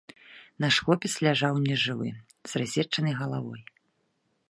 [0.63, 2.09] Наш хлопец ляжаў нежывы,
[2.53, 3.61] з рассечанай галавой.